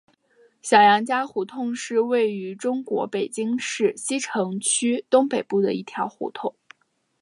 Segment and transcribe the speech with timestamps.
[0.63, 6.55] 小杨家胡同是位于中国北京市西城区东北部的一条胡同。